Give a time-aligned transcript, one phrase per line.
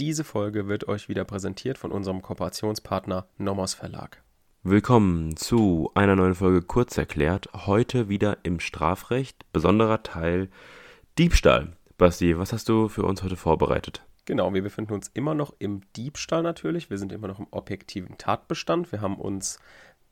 [0.00, 4.22] diese Folge wird euch wieder präsentiert von unserem Kooperationspartner Nomos Verlag.
[4.62, 7.50] Willkommen zu einer neuen Folge Kurz erklärt.
[7.66, 10.48] Heute wieder im Strafrecht, besonderer Teil
[11.18, 11.76] Diebstahl.
[11.98, 14.02] Basti, was hast du für uns heute vorbereitet?
[14.24, 16.88] Genau, wir befinden uns immer noch im Diebstahl natürlich.
[16.88, 18.92] Wir sind immer noch im objektiven Tatbestand.
[18.92, 19.58] Wir haben uns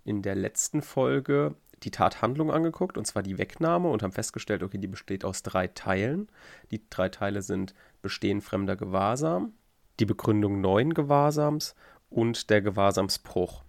[0.05, 4.77] in der letzten Folge die Tathandlung angeguckt, und zwar die Wegnahme, und haben festgestellt, okay,
[4.77, 6.29] die besteht aus drei Teilen.
[6.71, 9.55] Die drei Teile sind Bestehen fremder Gewahrsam,
[10.01, 11.75] die Begründung neuen Gewahrsams
[12.11, 13.63] und der Gewahrsamsbruch.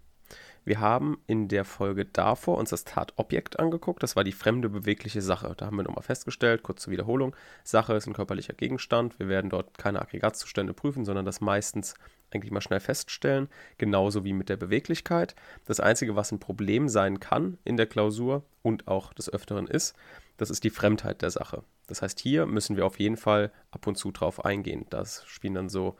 [0.66, 4.04] Wir haben in der Folge davor uns das Tatobjekt angeguckt.
[4.04, 5.56] Das war die fremde bewegliche Sache.
[5.58, 9.18] Da haben wir nochmal festgestellt, kurz zur Wiederholung, Sache ist ein körperlicher Gegenstand.
[9.18, 11.96] Wir werden dort keine Aggregatzustände prüfen, sondern das meistens
[12.32, 13.48] eigentlich mal schnell feststellen,
[13.80, 15.36] genauso wie mit der Beweglichkeit.
[15.66, 19.96] Das Einzige, was ein Problem sein kann in der Klausur und auch des Öfteren ist,
[20.38, 21.64] das ist die Fremdheit der Sache.
[21.88, 24.86] Das heißt, hier müssen wir auf jeden Fall ab und zu drauf eingehen.
[24.92, 25.98] Das spielen dann so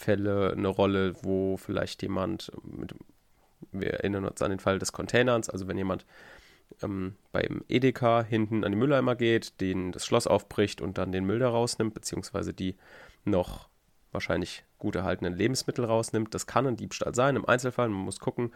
[0.00, 2.94] Fälle eine Rolle, wo vielleicht jemand mit
[3.72, 6.06] wir erinnern uns an den Fall des Containers, also wenn jemand
[6.82, 11.24] ähm, beim Edeka hinten an die Mülleimer geht, den das Schloss aufbricht und dann den
[11.24, 12.76] Müll da rausnimmt, beziehungsweise die
[13.24, 13.68] noch
[14.12, 16.34] wahrscheinlich gut erhaltenen Lebensmittel rausnimmt.
[16.34, 17.88] Das kann ein Diebstahl sein im Einzelfall.
[17.88, 18.52] Man muss gucken,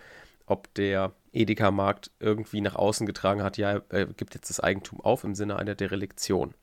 [0.47, 5.25] ob der Edeka-Markt irgendwie nach außen getragen hat, ja, er gibt jetzt das Eigentum auf
[5.25, 6.55] im Sinne einer Dereliktion.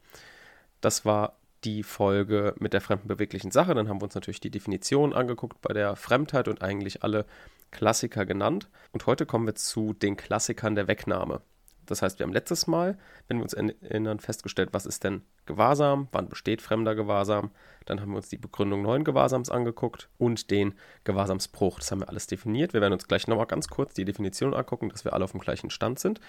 [0.81, 3.73] Das war die Folge mit der fremden beweglichen Sache.
[3.73, 7.25] Dann haben wir uns natürlich die Definition angeguckt bei der Fremdheit und eigentlich alle
[7.71, 8.69] Klassiker genannt.
[8.91, 11.41] Und heute kommen wir zu den Klassikern der Wegnahme.
[11.85, 16.07] Das heißt, wir haben letztes Mal, wenn wir uns erinnern, festgestellt, was ist denn Gewahrsam,
[16.11, 17.51] wann besteht fremder Gewahrsam.
[17.85, 21.79] Dann haben wir uns die Begründung neuen Gewahrsams angeguckt und den Gewahrsamsbruch.
[21.79, 22.73] Das haben wir alles definiert.
[22.73, 25.41] Wir werden uns gleich nochmal ganz kurz die Definition angucken, dass wir alle auf dem
[25.41, 26.21] gleichen Stand sind.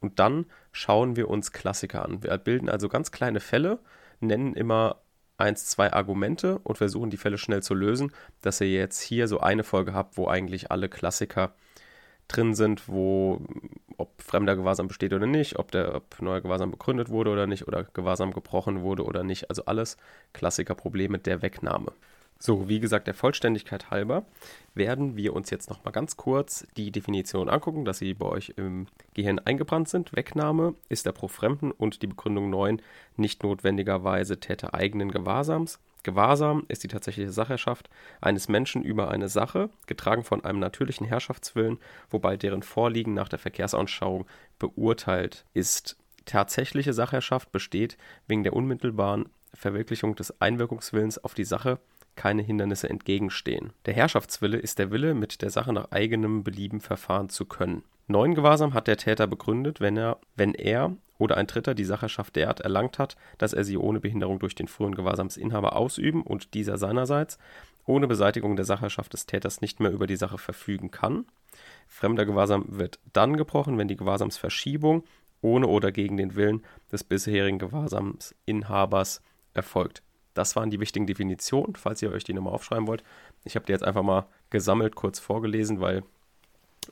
[0.00, 2.22] Und dann schauen wir uns Klassiker an.
[2.22, 3.80] Wir bilden also ganz kleine Fälle,
[4.20, 4.96] nennen immer
[5.36, 9.40] eins, zwei Argumente und versuchen die Fälle schnell zu lösen, dass ihr jetzt hier so
[9.40, 11.54] eine Folge habt, wo eigentlich alle Klassiker
[12.26, 13.40] drin sind, wo
[13.96, 17.66] ob fremder Gewahrsam besteht oder nicht, ob der ob neuer Gewahrsam begründet wurde oder nicht
[17.66, 19.48] oder Gewahrsam gebrochen wurde oder nicht.
[19.48, 19.96] Also alles
[20.34, 21.92] Klassikerprobleme der Wegnahme.
[22.40, 24.24] So, wie gesagt, der Vollständigkeit halber
[24.74, 28.86] werden wir uns jetzt nochmal ganz kurz die Definition angucken, dass sie bei euch im
[29.14, 30.14] Gehirn eingebrannt sind.
[30.14, 32.80] Wegnahme ist der pro Fremden und die Begründung 9
[33.16, 35.80] nicht notwendigerweise Täter eigenen Gewahrsams.
[36.04, 37.90] Gewahrsam ist die tatsächliche Sachherrschaft
[38.20, 41.78] eines Menschen über eine Sache, getragen von einem natürlichen Herrschaftswillen,
[42.08, 44.26] wobei deren Vorliegen nach der Verkehrsanschauung
[44.60, 45.96] beurteilt ist.
[46.24, 51.80] Tatsächliche Sachherrschaft besteht wegen der unmittelbaren Verwirklichung des Einwirkungswillens auf die Sache
[52.18, 53.72] keine Hindernisse entgegenstehen.
[53.86, 57.84] Der Herrschaftswille ist der Wille, mit der Sache nach eigenem Belieben verfahren zu können.
[58.08, 62.34] Neuen Gewahrsam hat der Täter begründet, wenn er, wenn er oder ein Dritter die Sacherschaft
[62.34, 66.76] derart erlangt hat, dass er sie ohne Behinderung durch den früheren Gewahrsamsinhaber ausüben und dieser
[66.76, 67.38] seinerseits
[67.86, 71.24] ohne Beseitigung der Sacherschaft des Täters nicht mehr über die Sache verfügen kann.
[71.86, 75.04] Fremder Gewahrsam wird dann gebrochen, wenn die Gewahrsamsverschiebung
[75.40, 79.22] ohne oder gegen den Willen des bisherigen Gewahrsamsinhabers
[79.54, 80.02] erfolgt.
[80.38, 83.02] Das waren die wichtigen Definitionen, falls ihr euch die nochmal aufschreiben wollt.
[83.42, 86.04] Ich habe die jetzt einfach mal gesammelt, kurz vorgelesen, weil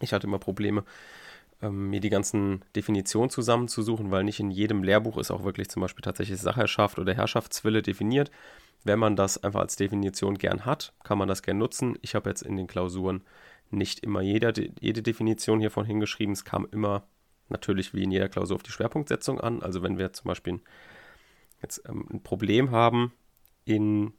[0.00, 0.82] ich hatte immer Probleme,
[1.62, 5.80] ähm, mir die ganzen Definitionen zusammenzusuchen, weil nicht in jedem Lehrbuch ist auch wirklich zum
[5.80, 8.32] Beispiel tatsächlich Sachherrschaft oder Herrschaftswille definiert.
[8.82, 11.96] Wenn man das einfach als Definition gern hat, kann man das gern nutzen.
[12.02, 13.22] Ich habe jetzt in den Klausuren
[13.70, 16.32] nicht immer jeder, jede Definition hiervon hingeschrieben.
[16.32, 17.04] Es kam immer
[17.48, 19.62] natürlich wie in jeder Klausur auf die Schwerpunktsetzung an.
[19.62, 20.60] Also wenn wir zum Beispiel
[21.62, 23.12] jetzt ähm, ein Problem haben,
[23.66, 24.14] in,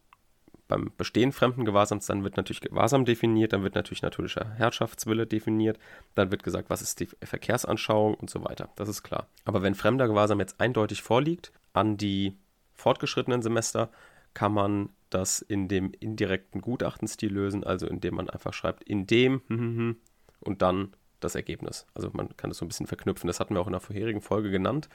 [0.68, 5.80] beim Bestehen fremden Gewahrsams, dann wird natürlich Gewahrsam definiert, dann wird natürlich natürlicher Herrschaftswille definiert,
[6.14, 8.70] dann wird gesagt, was ist die Verkehrsanschauung und so weiter.
[8.76, 9.28] Das ist klar.
[9.46, 12.38] Aber wenn fremder Gewahrsam jetzt eindeutig vorliegt, an die
[12.74, 13.90] fortgeschrittenen Semester
[14.34, 19.42] kann man das in dem indirekten Gutachtenstil lösen, also indem man einfach schreibt, in dem
[19.48, 19.96] hm, hm, hm,
[20.42, 21.88] und dann das Ergebnis.
[21.96, 23.28] Also man kann das so ein bisschen verknüpfen.
[23.28, 24.90] Das hatten wir auch in der vorherigen Folge genannt.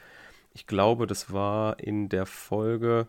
[0.53, 3.09] Ich glaube, das war in der Folge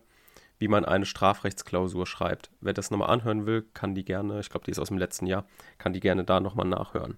[0.63, 2.50] wie man eine Strafrechtsklausur schreibt.
[2.62, 5.25] Wer das nochmal anhören will, kann die gerne, ich glaube, die ist aus dem letzten
[5.25, 5.45] Jahr,
[5.77, 7.18] kann die gerne da nochmal nachhören,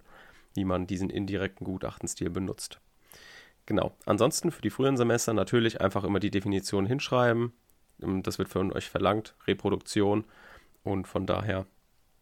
[0.54, 2.80] wie man diesen indirekten Gutachtenstil benutzt.
[3.64, 3.94] Genau.
[4.04, 7.52] Ansonsten für die früheren Semester natürlich einfach immer die Definition hinschreiben.
[8.02, 10.24] Ähm, das wird von euch verlangt, Reproduktion.
[10.82, 11.66] Und von daher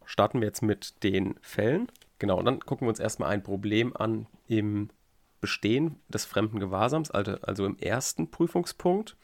[0.05, 1.89] starten wir jetzt mit den Fällen.
[2.19, 4.91] Genau, und dann gucken wir uns erstmal ein Problem an im
[5.41, 9.17] Bestehen des fremden Gewahrsams, also, also im ersten Prüfungspunkt.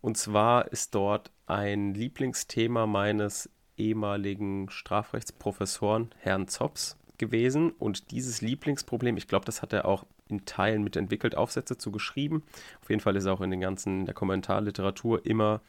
[0.00, 7.70] Und zwar ist dort ein Lieblingsthema meines ehemaligen Strafrechtsprofessoren, Herrn Zops, gewesen.
[7.72, 12.42] Und dieses Lieblingsproblem, ich glaube, das hat er auch in Teilen mitentwickelt, Aufsätze zu geschrieben.
[12.80, 15.60] Auf jeden Fall ist er auch in den ganzen, der Kommentarliteratur immer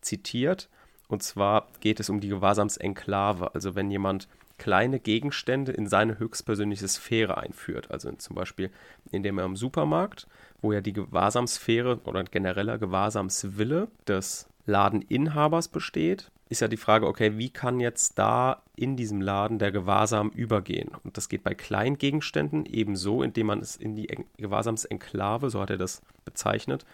[0.00, 0.68] zitiert.
[1.08, 3.54] Und zwar geht es um die Gewahrsamsenklave.
[3.54, 4.28] Also wenn jemand
[4.58, 7.90] kleine Gegenstände in seine höchstpersönliche Sphäre einführt.
[7.90, 8.70] Also zum Beispiel,
[9.10, 10.28] indem er im Supermarkt,
[10.62, 17.38] wo ja die Gewahrsamssphäre oder genereller Gewahrsamswille des Ladeninhabers besteht, ist ja die Frage, okay,
[17.38, 20.90] wie kann jetzt da in diesem Laden der Gewahrsam übergehen?
[21.02, 25.70] Und das geht bei kleinen Gegenständen ebenso, indem man es in die Gewahrsamsenklave, so hat
[25.70, 26.84] er das bezeichnet,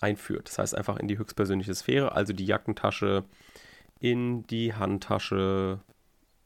[0.00, 0.48] einführt.
[0.48, 3.24] Das heißt einfach in die höchstpersönliche Sphäre, also die Jackentasche,
[4.00, 5.80] in die Handtasche,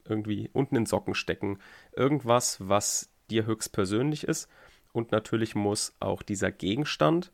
[0.09, 1.59] irgendwie unten in Socken stecken.
[1.95, 4.49] Irgendwas, was dir höchstpersönlich ist.
[4.93, 7.31] Und natürlich muss auch dieser Gegenstand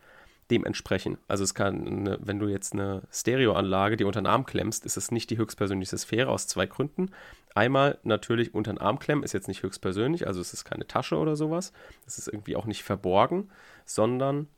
[0.51, 1.19] dementsprechend.
[1.29, 4.97] Also es kann, eine, wenn du jetzt eine Stereoanlage dir unter den Arm klemmst, ist
[4.97, 7.11] es nicht die höchstpersönliche Sphäre aus zwei Gründen.
[7.55, 11.17] Einmal natürlich unter den Arm klemmen ist jetzt nicht höchstpersönlich, also es ist keine Tasche
[11.17, 11.73] oder sowas.
[12.07, 13.51] Es ist irgendwie auch nicht verborgen,
[13.85, 14.49] sondern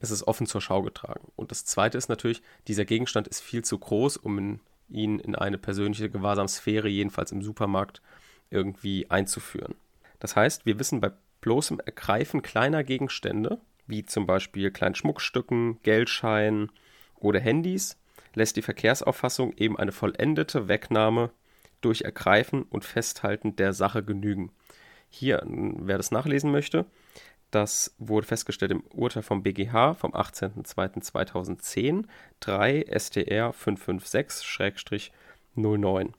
[0.00, 1.32] es ist offen zur Schau getragen.
[1.36, 5.58] Und das zweite ist natürlich, dieser Gegenstand ist viel zu groß, um ihn in eine
[5.58, 8.02] persönliche Gewahrsamsphäre, jedenfalls im Supermarkt,
[8.50, 9.74] irgendwie einzuführen.
[10.20, 11.12] Das heißt, wir wissen bei
[11.46, 16.72] bloßem Ergreifen kleiner Gegenstände, wie zum Beispiel kleinen Schmuckstücken, Geldscheinen
[17.14, 17.96] oder Handys,
[18.34, 21.30] lässt die Verkehrsauffassung eben eine vollendete Wegnahme
[21.82, 24.50] durch Ergreifen und Festhalten der Sache genügen.
[25.08, 26.84] Hier, wer das nachlesen möchte,
[27.52, 32.06] das wurde festgestellt im Urteil vom BGH vom 18.02.2010,
[32.40, 36.10] 3 STR 556-09.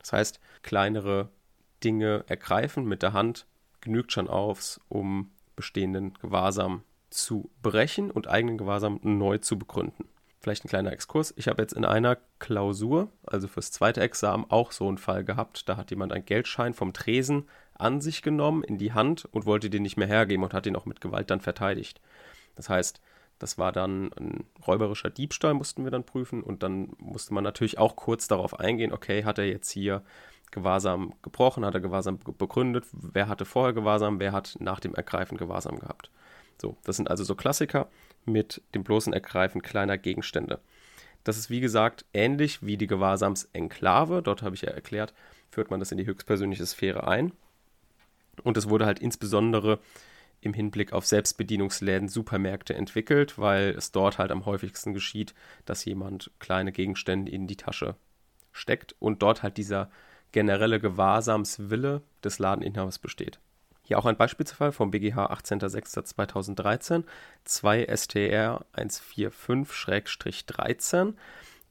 [0.00, 1.30] Das heißt, kleinere
[1.82, 3.46] Dinge ergreifen mit der Hand
[3.80, 10.08] genügt schon aus, um bestehenden Gewahrsam zu brechen und eigenen Gewahrsam neu zu begründen.
[10.40, 11.34] Vielleicht ein kleiner Exkurs.
[11.36, 15.68] Ich habe jetzt in einer Klausur, also fürs zweite Examen, auch so einen Fall gehabt.
[15.68, 19.68] Da hat jemand einen Geldschein vom Tresen an sich genommen, in die Hand und wollte
[19.68, 22.00] den nicht mehr hergeben und hat ihn auch mit Gewalt dann verteidigt.
[22.54, 23.02] Das heißt,
[23.38, 26.42] das war dann ein räuberischer Diebstahl, mussten wir dann prüfen.
[26.42, 30.02] Und dann musste man natürlich auch kurz darauf eingehen, okay, hat er jetzt hier
[30.50, 35.38] Gewahrsam gebrochen, hat er Gewahrsam begründet, wer hatte vorher Gewahrsam, wer hat nach dem Ergreifen
[35.38, 36.10] Gewahrsam gehabt.
[36.60, 37.88] So, das sind also so Klassiker
[38.24, 40.60] mit dem bloßen Ergreifen kleiner Gegenstände.
[41.24, 44.22] Das ist wie gesagt ähnlich wie die Gewahrsamsenklave.
[44.22, 45.14] Dort habe ich ja erklärt,
[45.50, 47.32] führt man das in die höchstpersönliche Sphäre ein.
[48.42, 49.78] Und es wurde halt insbesondere
[50.40, 55.34] im Hinblick auf Selbstbedienungsläden, Supermärkte entwickelt, weil es dort halt am häufigsten geschieht,
[55.66, 57.96] dass jemand kleine Gegenstände in die Tasche
[58.52, 59.90] steckt und dort halt dieser
[60.32, 63.40] generelle Gewahrsamswille des Ladeninhabers besteht.
[63.82, 67.04] Hier auch ein Beispielsfall vom BGH 18.06.2013,
[67.44, 71.14] 2 STR 145-13.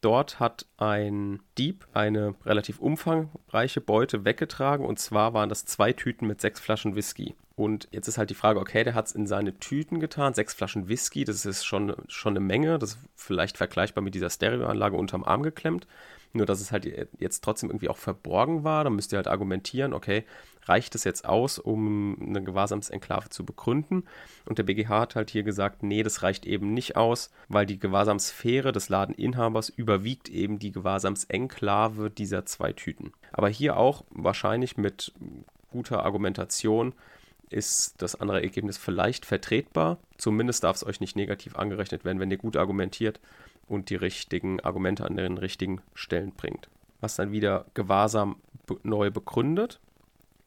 [0.01, 6.27] Dort hat ein Dieb eine relativ umfangreiche Beute weggetragen und zwar waren das zwei Tüten
[6.27, 7.35] mit sechs Flaschen Whisky.
[7.55, 10.53] Und jetzt ist halt die Frage, okay, der hat es in seine Tüten getan, sechs
[10.53, 14.95] Flaschen Whisky, das ist schon, schon eine Menge, das ist vielleicht vergleichbar mit dieser Stereoanlage
[14.95, 15.85] unterm Arm geklemmt.
[16.31, 16.85] Nur, dass es halt
[17.17, 18.83] jetzt trotzdem irgendwie auch verborgen war.
[18.83, 20.25] Dann müsst ihr halt argumentieren, okay,
[20.65, 24.03] reicht es jetzt aus, um eine Gewahrsamsenklave zu begründen?
[24.45, 27.79] Und der BGH hat halt hier gesagt, nee, das reicht eben nicht aus, weil die
[27.79, 33.11] Gewahrsamsphäre des Ladeninhabers überwiegt eben die Gewahrsamsenklave dieser zwei Tüten.
[33.31, 35.11] Aber hier auch wahrscheinlich mit
[35.71, 36.93] guter Argumentation
[37.49, 39.97] ist das andere Ergebnis vielleicht vertretbar.
[40.17, 43.19] Zumindest darf es euch nicht negativ angerechnet werden, wenn ihr gut argumentiert
[43.69, 46.69] und die richtigen Argumente an den richtigen Stellen bringt.
[46.99, 48.37] Was dann wieder Gewahrsam
[48.83, 49.79] neu begründet,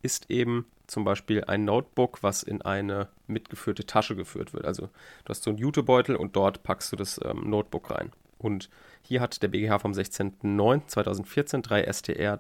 [0.03, 4.67] ist eben zum Beispiel ein Notebook, was in eine mitgeführte Tasche geführt wird.
[4.67, 4.91] Also
[5.25, 8.13] du hast so einen Jutebeutel und dort packst du das ähm, Notebook rein.
[8.39, 8.69] Und
[9.01, 12.37] hier hat der BGH vom 16.09.2014 3 STR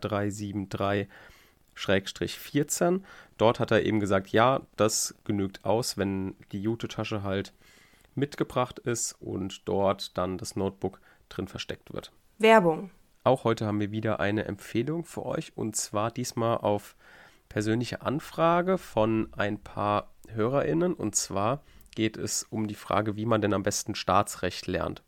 [1.77, 3.01] 373-14.
[3.39, 7.53] Dort hat er eben gesagt, ja, das genügt aus, wenn die Jute-Tasche halt
[8.15, 12.13] mitgebracht ist und dort dann das Notebook drin versteckt wird.
[12.39, 12.91] Werbung.
[13.25, 16.97] Auch heute haben wir wieder eine Empfehlung für euch und zwar diesmal auf
[17.49, 21.63] persönliche Anfrage von ein paar HörerInnen und zwar
[21.95, 25.03] geht es um die Frage, wie man denn am besten Staatsrecht lernt.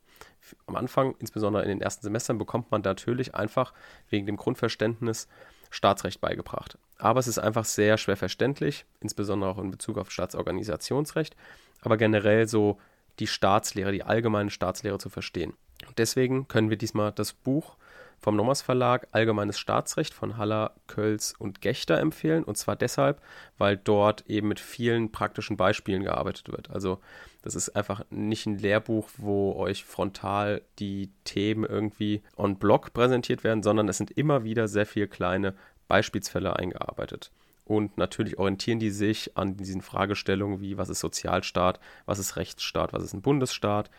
[0.67, 3.73] Am Anfang, insbesondere in den ersten Semestern, bekommt man natürlich einfach
[4.09, 5.27] wegen dem Grundverständnis
[5.71, 6.77] Staatsrecht beigebracht.
[6.97, 11.35] Aber es ist einfach sehr schwer verständlich, insbesondere auch in Bezug auf Staatsorganisationsrecht,
[11.81, 12.79] aber generell so
[13.19, 15.53] die Staatslehre, die allgemeine Staatslehre zu verstehen.
[15.87, 17.77] Und deswegen können wir diesmal das Buch
[18.19, 22.43] vom Nommers Verlag Allgemeines Staatsrecht von Haller, Kölz und Gechter empfehlen.
[22.43, 23.21] Und zwar deshalb,
[23.57, 26.71] weil dort eben mit vielen praktischen Beispielen gearbeitet wird.
[26.71, 26.99] Also
[27.43, 33.43] das ist einfach nicht ein Lehrbuch, wo euch frontal die Themen irgendwie on block präsentiert
[33.43, 35.53] werden, sondern es sind immer wieder sehr viele kleine
[35.87, 37.31] Beispielsfälle eingearbeitet.
[37.65, 42.93] Und natürlich orientieren die sich an diesen Fragestellungen wie, was ist Sozialstaat, was ist Rechtsstaat,
[42.93, 43.89] was ist ein Bundesstaat,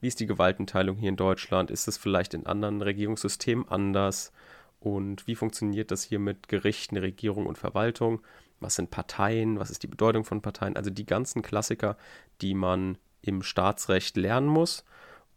[0.00, 1.70] wie ist die Gewaltenteilung hier in Deutschland?
[1.70, 4.32] Ist es vielleicht in anderen Regierungssystemen anders?
[4.80, 8.22] Und wie funktioniert das hier mit Gerichten, Regierung und Verwaltung?
[8.60, 9.58] Was sind Parteien?
[9.58, 10.76] Was ist die Bedeutung von Parteien?
[10.76, 11.98] Also die ganzen Klassiker,
[12.40, 14.84] die man im Staatsrecht lernen muss.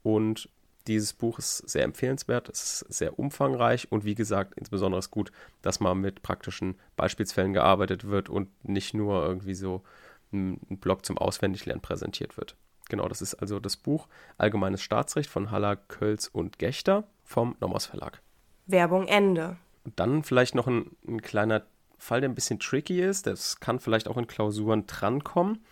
[0.01, 0.47] Und
[0.87, 5.31] dieses Buch ist sehr empfehlenswert, es ist sehr umfangreich und wie gesagt, insbesondere ist gut,
[5.61, 9.83] dass mal mit praktischen Beispielsfällen gearbeitet wird und nicht nur irgendwie so
[10.31, 12.55] ein Blog zum Auswendiglernen präsentiert wird.
[12.89, 17.85] Genau, das ist also das Buch Allgemeines Staatsrecht von Haller, Kölz und Gechter vom Nomos
[17.85, 18.21] Verlag.
[18.65, 19.57] Werbung Ende.
[19.85, 21.63] Und dann vielleicht noch ein, ein kleiner
[21.97, 23.27] Fall, der ein bisschen tricky ist.
[23.27, 25.63] Das kann vielleicht auch in Klausuren drankommen.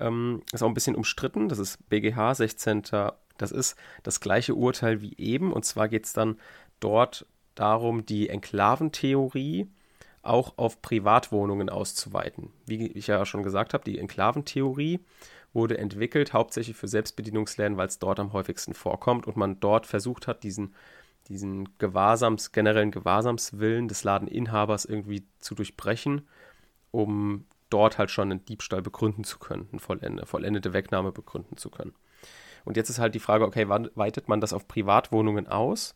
[0.00, 1.48] Ähm, ist auch ein bisschen umstritten.
[1.48, 2.82] Das ist BGH 16.
[3.36, 5.52] Das ist das gleiche Urteil wie eben.
[5.52, 6.38] Und zwar geht es dann
[6.80, 9.68] dort darum, die Enklaventheorie
[10.22, 12.50] auch auf Privatwohnungen auszuweiten.
[12.66, 15.00] Wie ich ja schon gesagt habe, die Enklaventheorie
[15.52, 20.26] wurde entwickelt hauptsächlich für Selbstbedienungsläden, weil es dort am häufigsten vorkommt und man dort versucht
[20.26, 20.74] hat, diesen,
[21.28, 26.26] diesen Gewahrsams, generellen Gewahrsamswillen des Ladeninhabers irgendwie zu durchbrechen,
[26.90, 31.70] um dort halt schon einen Diebstahl begründen zu können, eine vollende, vollendete Wegnahme begründen zu
[31.70, 31.94] können.
[32.64, 35.94] Und jetzt ist halt die Frage, okay, wann weitet man das auf Privatwohnungen aus?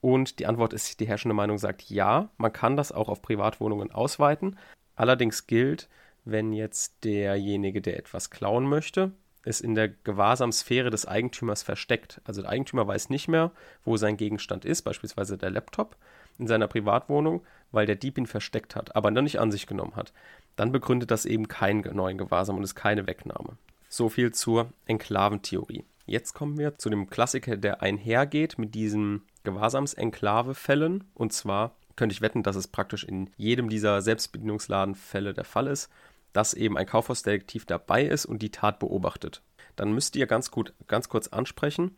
[0.00, 3.90] Und die Antwort ist, die herrschende Meinung sagt ja, man kann das auch auf Privatwohnungen
[3.90, 4.56] ausweiten.
[4.94, 5.88] Allerdings gilt,
[6.24, 9.12] wenn jetzt derjenige, der etwas klauen möchte,
[9.44, 12.20] es in der Gewahrsamsphäre des Eigentümers versteckt.
[12.24, 13.50] Also der Eigentümer weiß nicht mehr,
[13.84, 15.96] wo sein Gegenstand ist, beispielsweise der Laptop
[16.38, 19.96] in seiner Privatwohnung, weil der Dieb ihn versteckt hat, aber noch nicht an sich genommen
[19.96, 20.12] hat.
[20.56, 23.56] Dann begründet das eben keinen neuen Gewahrsam und ist keine Wegnahme.
[23.88, 25.84] So viel zur Enklaventheorie.
[26.08, 31.04] Jetzt kommen wir zu dem Klassiker, der einhergeht mit diesen Gewahrsamsenklave-Fällen.
[31.12, 35.90] Und zwar könnte ich wetten, dass es praktisch in jedem dieser Selbstbedienungsladenfälle der Fall ist,
[36.32, 39.42] dass eben ein Kaufhausdetektiv dabei ist und die Tat beobachtet.
[39.76, 41.94] Dann müsst ihr ganz gut, ganz kurz ansprechen,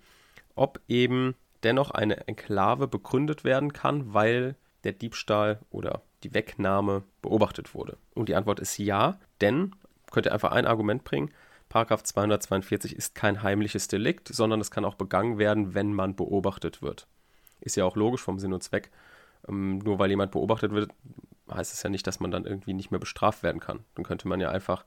[0.57, 7.75] ob eben dennoch eine Enklave begründet werden kann, weil der Diebstahl oder die Wegnahme beobachtet
[7.75, 7.97] wurde.
[8.15, 9.77] Und die Antwort ist ja, denn
[10.11, 11.31] könnt ihr einfach ein Argument bringen.
[11.71, 16.83] Paragraph 242 ist kein heimliches Delikt, sondern es kann auch begangen werden, wenn man beobachtet
[16.83, 17.07] wird.
[17.61, 18.91] Ist ja auch logisch vom Sinn und Zweck.
[19.49, 20.91] Ähm, nur weil jemand beobachtet wird,
[21.49, 23.85] heißt es ja nicht, dass man dann irgendwie nicht mehr bestraft werden kann.
[23.95, 24.85] Dann könnte man ja einfach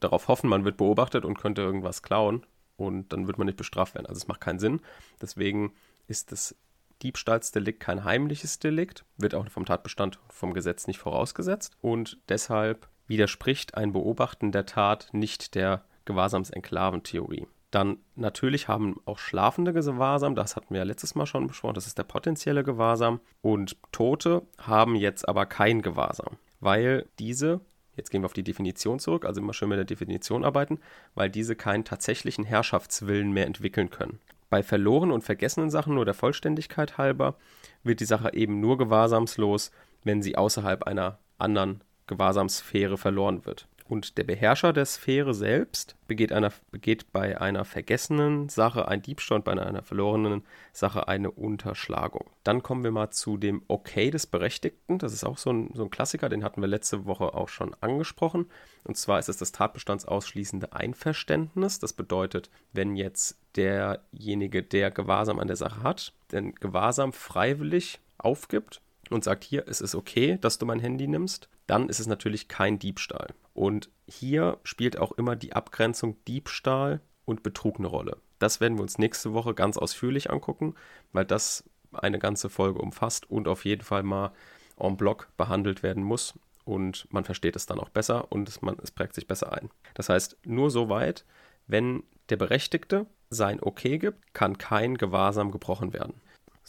[0.00, 2.44] darauf hoffen, man wird beobachtet und könnte irgendwas klauen
[2.76, 4.06] und dann wird man nicht bestraft werden.
[4.06, 4.80] Also es macht keinen Sinn.
[5.22, 5.72] Deswegen
[6.08, 6.56] ist das
[7.02, 13.76] Diebstahlsdelikt kein heimliches Delikt, wird auch vom Tatbestand vom Gesetz nicht vorausgesetzt und deshalb widerspricht
[13.76, 17.46] ein Beobachten der Tat nicht der Gewahrsamsenklaventheorie.
[17.70, 21.86] Dann natürlich haben auch Schlafende Gewahrsam, das hatten wir ja letztes Mal schon besprochen, das
[21.86, 23.20] ist der potenzielle Gewahrsam.
[23.42, 27.60] Und Tote haben jetzt aber kein Gewahrsam, weil diese,
[27.96, 30.80] jetzt gehen wir auf die Definition zurück, also immer schön mit der Definition arbeiten,
[31.14, 34.18] weil diese keinen tatsächlichen Herrschaftswillen mehr entwickeln können.
[34.48, 37.36] Bei verlorenen und vergessenen Sachen nur der Vollständigkeit halber
[37.84, 39.70] wird die Sache eben nur gewahrsamslos,
[40.02, 43.68] wenn sie außerhalb einer anderen Gewahrsamssphäre verloren wird.
[43.90, 49.38] Und der Beherrscher der Sphäre selbst begeht, einer, begeht bei einer vergessenen Sache ein Diebstahl
[49.38, 52.30] und bei einer verlorenen Sache eine Unterschlagung.
[52.44, 54.98] Dann kommen wir mal zu dem Okay des Berechtigten.
[54.98, 57.74] Das ist auch so ein, so ein Klassiker, den hatten wir letzte Woche auch schon
[57.80, 58.46] angesprochen.
[58.84, 61.80] Und zwar ist es das tatbestandsausschließende Einverständnis.
[61.80, 68.82] Das bedeutet, wenn jetzt derjenige, der Gewahrsam an der Sache hat, den Gewahrsam freiwillig aufgibt
[69.14, 72.48] und sagt, hier, es ist okay, dass du mein Handy nimmst, dann ist es natürlich
[72.48, 73.34] kein Diebstahl.
[73.54, 78.18] Und hier spielt auch immer die Abgrenzung Diebstahl und Betrug eine Rolle.
[78.38, 80.74] Das werden wir uns nächste Woche ganz ausführlich angucken,
[81.12, 84.32] weil das eine ganze Folge umfasst und auf jeden Fall mal
[84.78, 86.38] en bloc behandelt werden muss.
[86.64, 89.70] Und man versteht es dann auch besser und es, man, es prägt sich besser ein.
[89.94, 91.24] Das heißt, nur so weit,
[91.66, 96.20] wenn der Berechtigte sein Okay gibt, kann kein Gewahrsam gebrochen werden.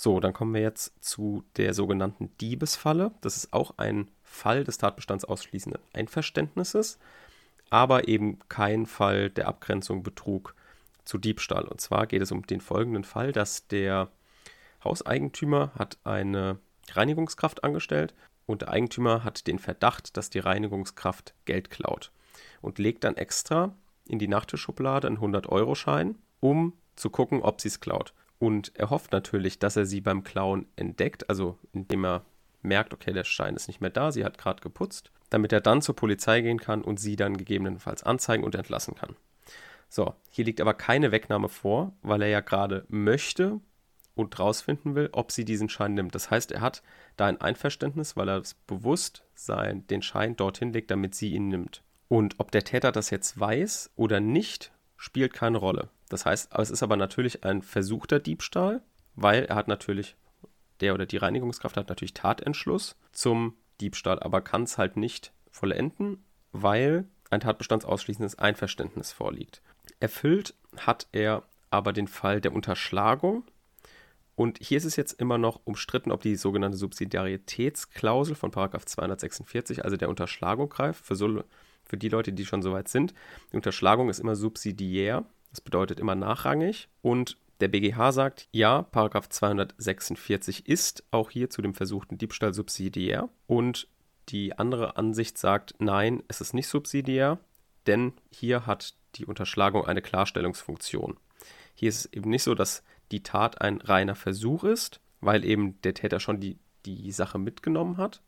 [0.03, 3.12] So, dann kommen wir jetzt zu der sogenannten Diebesfalle.
[3.22, 6.98] Das ist auch ein Fall des Tatbestands ausschließenden Einverständnisses,
[7.70, 10.55] aber eben kein Fall der Abgrenzung Betrug
[11.05, 11.65] zu Diebstahl.
[11.65, 14.10] Und zwar geht es um den folgenden Fall, dass der
[14.84, 16.58] Hauseigentümer hat eine
[16.93, 18.15] Reinigungskraft angestellt
[18.48, 22.12] und der Eigentümer hat den Verdacht, dass die Reinigungskraft Geld klaut
[22.63, 23.75] und legt dann extra
[24.08, 28.15] in die Nachttischschublade einen 100-Euro-Schein, um zu gucken, ob sie es klaut.
[28.41, 32.25] Und er hofft natürlich, dass er sie beim Klauen entdeckt, also indem er
[32.63, 35.83] merkt, okay, der Schein ist nicht mehr da, sie hat gerade geputzt, damit er dann
[35.83, 39.15] zur Polizei gehen kann und sie dann gegebenenfalls anzeigen und entlassen kann.
[39.89, 43.60] So, hier liegt aber keine Wegnahme vor, weil er ja gerade möchte
[44.15, 46.15] und rausfinden will, ob sie diesen Schein nimmt.
[46.15, 46.81] Das heißt, er hat
[47.17, 51.48] da ein Einverständnis, weil er es bewusst sein, den Schein dorthin legt, damit sie ihn
[51.48, 51.83] nimmt.
[52.07, 55.89] Und ob der Täter das jetzt weiß oder nicht, spielt keine Rolle.
[56.11, 58.81] Das heißt, es ist aber natürlich ein versuchter Diebstahl,
[59.15, 60.17] weil er hat natürlich,
[60.81, 66.21] der oder die Reinigungskraft hat natürlich Tatentschluss zum Diebstahl, aber kann es halt nicht vollenden,
[66.51, 69.61] weil ein tatbestandsausschließendes Einverständnis vorliegt.
[70.01, 73.45] Erfüllt hat er aber den Fall der Unterschlagung.
[74.35, 79.95] Und hier ist es jetzt immer noch umstritten, ob die sogenannte Subsidiaritätsklausel von 246, also
[79.95, 81.45] der Unterschlagung greift, für, so,
[81.85, 83.13] für die Leute, die schon soweit sind.
[83.53, 86.89] Die Unterschlagung ist immer subsidiär, das bedeutet immer nachrangig.
[87.01, 93.29] Und der BGH sagt, ja, Paragraph 246 ist auch hier zu dem versuchten Diebstahl subsidiär.
[93.46, 93.88] Und
[94.29, 97.38] die andere Ansicht sagt, nein, es ist nicht subsidiär,
[97.86, 101.17] denn hier hat die Unterschlagung eine Klarstellungsfunktion.
[101.75, 105.79] Hier ist es eben nicht so, dass die Tat ein reiner Versuch ist, weil eben
[105.81, 108.22] der Täter schon die, die Sache mitgenommen hat.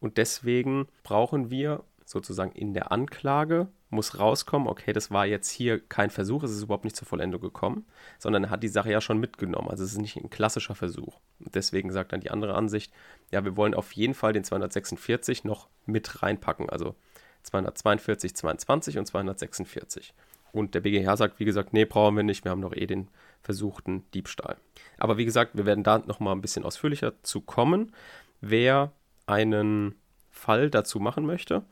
[0.00, 5.80] Und deswegen brauchen wir sozusagen in der Anklage muss rauskommen, okay, das war jetzt hier
[5.80, 7.86] kein Versuch, es ist überhaupt nicht zur Vollendung gekommen,
[8.18, 9.68] sondern er hat die Sache ja schon mitgenommen.
[9.68, 11.20] Also es ist nicht ein klassischer Versuch.
[11.38, 12.92] Und deswegen sagt dann die andere Ansicht,
[13.30, 16.94] ja, wir wollen auf jeden Fall den 246 noch mit reinpacken, also
[17.44, 20.12] 242, 22 und 246.
[20.52, 23.08] Und der BGH sagt, wie gesagt, nee, brauchen wir nicht, wir haben noch eh den
[23.40, 24.56] versuchten Diebstahl.
[24.98, 27.92] Aber wie gesagt, wir werden da nochmal ein bisschen ausführlicher zu kommen.
[28.40, 28.92] Wer
[29.26, 29.94] einen
[30.40, 31.62] Fall dazu machen möchte,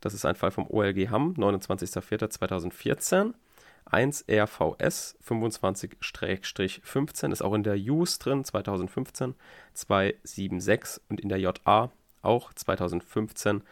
[0.00, 3.34] das ist ein Fall vom OLG Hamm, 29.04.2014.
[3.86, 9.34] 1 RVS 25-15 ist auch in der JUS drin, 2015
[9.74, 11.90] 276 und in der JA
[12.22, 13.62] auch 2015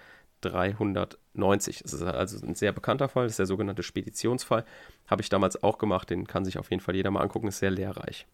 [0.43, 1.83] 390.
[1.83, 4.65] Das ist also ein sehr bekannter Fall, das ist der sogenannte Speditionsfall.
[5.07, 7.59] Habe ich damals auch gemacht, den kann sich auf jeden Fall jeder mal angucken, ist
[7.59, 8.27] sehr lehrreich.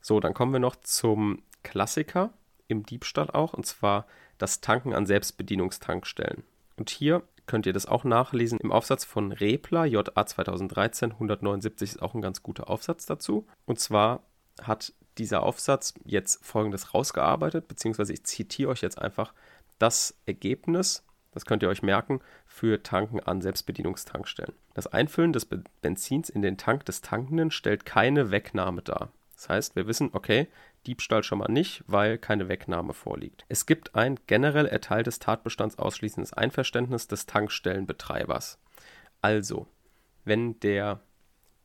[0.00, 2.30] So, dann kommen wir noch zum Klassiker
[2.68, 4.06] im Diebstahl auch, und zwar
[4.38, 6.44] das Tanken an Selbstbedienungstankstellen.
[6.76, 12.02] Und hier könnt ihr das auch nachlesen im Aufsatz von Repler, JA 2013, 179 ist
[12.02, 13.46] auch ein ganz guter Aufsatz dazu.
[13.64, 14.22] Und zwar
[14.62, 19.32] hat dieser Aufsatz jetzt folgendes rausgearbeitet, beziehungsweise ich zitiere euch jetzt einfach
[19.78, 24.54] das Ergebnis, das könnt ihr euch merken, für Tanken an Selbstbedienungstankstellen.
[24.74, 25.46] Das Einfüllen des
[25.80, 29.10] Benzins in den Tank des Tankenden stellt keine Wegnahme dar.
[29.34, 30.48] Das heißt, wir wissen, okay,
[30.86, 33.44] Diebstahl schon mal nicht, weil keine Wegnahme vorliegt.
[33.48, 38.58] Es gibt ein generell erteiltes Tatbestands ausschließendes Einverständnis des Tankstellenbetreibers.
[39.20, 39.66] Also,
[40.24, 41.00] wenn der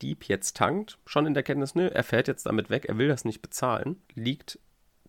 [0.01, 3.07] Dieb jetzt tankt, schon in der Kenntnis, nö, er fährt jetzt damit weg, er will
[3.07, 4.59] das nicht bezahlen, liegt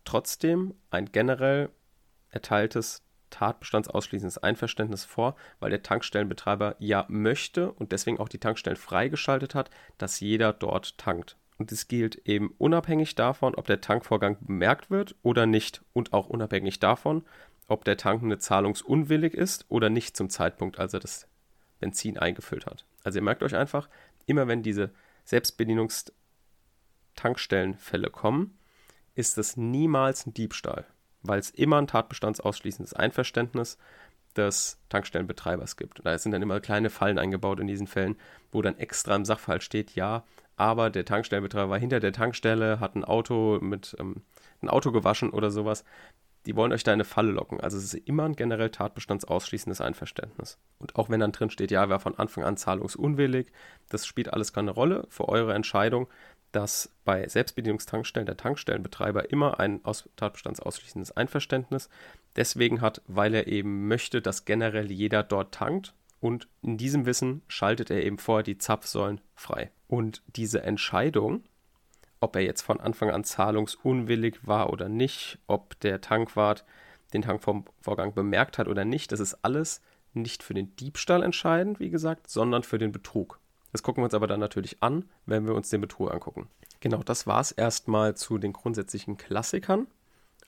[0.04, 1.70] trotzdem ein generell
[2.30, 9.54] erteiltes Tatbestandsausschließendes Einverständnis vor, weil der Tankstellenbetreiber ja möchte und deswegen auch die Tankstellen freigeschaltet
[9.54, 11.36] hat, dass jeder dort tankt.
[11.58, 15.82] Und es gilt eben unabhängig davon, ob der Tankvorgang bemerkt wird oder nicht.
[15.92, 17.24] Und auch unabhängig davon,
[17.68, 21.28] ob der Tankende zahlungsunwillig ist oder nicht zum Zeitpunkt, als er das
[21.80, 22.86] Benzin eingefüllt hat.
[23.04, 23.88] Also ihr merkt euch einfach,
[24.26, 24.90] immer wenn diese
[25.24, 28.58] Selbstbedienungstankstellenfälle kommen,
[29.14, 30.86] ist es niemals ein Diebstahl,
[31.22, 33.78] weil es immer ein tatbestandsausschließendes Einverständnis
[34.36, 36.00] des Tankstellenbetreibers gibt.
[36.00, 38.16] Und da sind dann immer kleine Fallen eingebaut in diesen Fällen,
[38.50, 40.24] wo dann extra im Sachverhalt steht, ja,
[40.56, 44.22] aber der Tankstellenbetreiber war hinter der Tankstelle, hat ein Auto mit ähm,
[44.62, 45.84] ein Auto gewaschen oder sowas.
[46.46, 47.60] Die wollen euch da eine Falle locken.
[47.60, 50.58] Also es ist immer ein generell tatbestandsausschließendes Einverständnis.
[50.78, 53.52] Und auch wenn dann drin steht, ja, wer von Anfang an zahlungsunwillig,
[53.90, 56.08] das spielt alles keine Rolle für eure Entscheidung,
[56.50, 61.88] dass bei Selbstbedienungstankstellen der Tankstellenbetreiber immer ein aus tatbestandsausschließendes Einverständnis
[62.36, 67.42] deswegen hat, weil er eben möchte, dass generell jeder dort tankt und in diesem Wissen
[67.48, 69.72] schaltet er eben vorher die Zapfsäulen frei.
[69.88, 71.42] Und diese Entscheidung,
[72.20, 76.64] ob er jetzt von Anfang an zahlungsunwillig war oder nicht, ob der Tankwart
[77.12, 79.82] den Tankvorgang bemerkt hat oder nicht, das ist alles
[80.14, 83.40] nicht für den Diebstahl entscheidend, wie gesagt, sondern für den Betrug.
[83.72, 86.48] Das gucken wir uns aber dann natürlich an, wenn wir uns den Betrug angucken.
[86.78, 89.88] Genau, das war es erstmal zu den grundsätzlichen Klassikern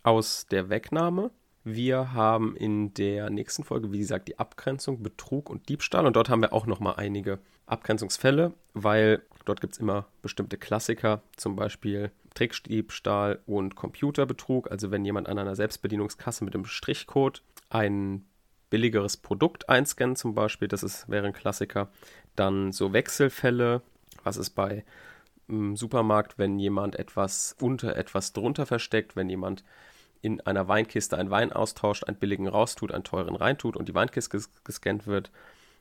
[0.04, 1.32] aus der Wegnahme.
[1.64, 6.06] Wir haben in der nächsten Folge, wie gesagt, die Abgrenzung, Betrug und Diebstahl.
[6.06, 11.22] Und dort haben wir auch nochmal einige Abgrenzungsfälle, weil dort gibt es immer bestimmte Klassiker,
[11.36, 14.70] zum Beispiel Trickdiebstahl und Computerbetrug.
[14.70, 18.26] Also wenn jemand an einer Selbstbedienungskasse mit dem Strichcode ein
[18.68, 21.88] billigeres Produkt einscannt, zum Beispiel, das ist, wäre ein Klassiker.
[22.36, 23.80] Dann so Wechselfälle,
[24.22, 24.84] was ist bei
[25.48, 29.64] im Supermarkt, wenn jemand etwas unter etwas drunter versteckt, wenn jemand
[30.24, 34.30] in einer Weinkiste einen Wein austauscht, einen billigen raustut, einen teuren reintut und die Weinkiste
[34.30, 35.30] ges gescannt wird.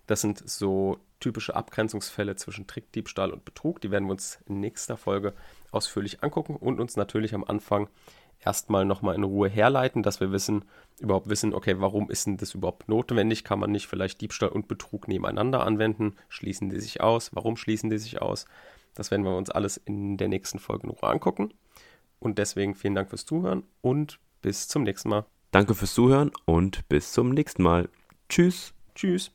[0.06, 3.80] Das sind so typische Abgrenzungsfälle zwischen Trickdiebstahl und Betrug.
[3.80, 5.34] Die werden wir uns in nächster Folge
[5.72, 7.88] ausführlich angucken und uns natürlich am Anfang
[8.44, 10.66] erstmal nochmal in Ruhe herleiten, dass wir wissen,
[11.00, 13.46] überhaupt wissen, okay, warum ist denn das überhaupt notwendig?
[13.46, 16.18] Kann man nicht vielleicht Diebstahl und Betrug nebeneinander anwenden?
[16.28, 17.34] Schließen die sich aus?
[17.34, 18.46] Warum schließen die sich aus?
[18.94, 21.54] Das werden wir uns alles in der nächsten Folge in Ruhe angucken.
[22.20, 25.26] Und deswegen vielen Dank fürs Zuhören und bis zum nächsten Mal.
[25.50, 27.90] Danke fürs Zuhören und bis zum nächsten Mal.
[28.30, 28.76] Tschüss.
[28.94, 29.32] Tschüss.